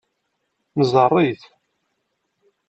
Neẓẓar-it. 0.77 1.41